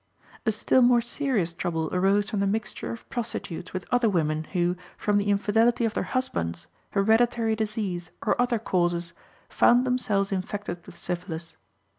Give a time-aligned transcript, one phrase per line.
[0.47, 4.75] A still more serious trouble arose from the mixture of prostitutes with other women who,
[4.97, 9.13] from the infidelity of their husbands, hereditary disease, or other causes,
[9.47, 11.55] found themselves infected with syphilis.